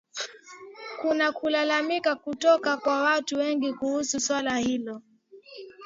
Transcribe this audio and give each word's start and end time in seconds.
kuna 1.01 1.31
kulalamika 1.31 2.15
kutoka 2.15 2.77
kwa 2.77 3.01
watu 3.01 3.35
wengi 3.37 3.73
kuhusu 3.73 4.19
swala 4.19 4.57
hilo 4.57 5.01